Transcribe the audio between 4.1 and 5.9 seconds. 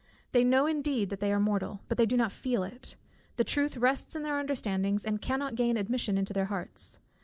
in their understandings, and cannot gain